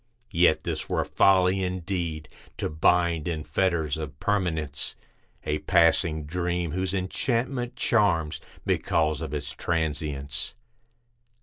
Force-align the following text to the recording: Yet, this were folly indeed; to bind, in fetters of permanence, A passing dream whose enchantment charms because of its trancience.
Yet, 0.33 0.63
this 0.63 0.89
were 0.89 1.05
folly 1.05 1.61
indeed; 1.63 2.27
to 2.57 2.71
bind, 2.71 3.27
in 3.27 3.43
fetters 3.43 3.99
of 3.99 4.19
permanence, 4.19 4.95
A 5.43 5.59
passing 5.59 6.25
dream 6.25 6.71
whose 6.71 6.95
enchantment 6.95 7.75
charms 7.75 8.41
because 8.65 9.21
of 9.21 9.31
its 9.31 9.53
trancience. 9.53 10.55